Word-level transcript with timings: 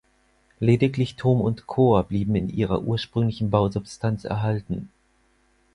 Lediglich 0.59 1.15
Turm 1.15 1.41
und 1.41 1.67
Chor 1.67 2.01
blieben 2.05 2.33
in 2.33 2.49
ihrer 2.49 2.81
ursprünglichen 2.81 3.51
Bausubstanz 3.51 4.23
erhalten. 4.25 4.89